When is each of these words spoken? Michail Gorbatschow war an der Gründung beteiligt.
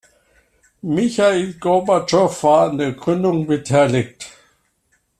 Michail 0.81 1.53
Gorbatschow 1.59 2.41
war 2.41 2.69
an 2.71 2.79
der 2.79 2.93
Gründung 2.93 3.45
beteiligt. 3.45 4.31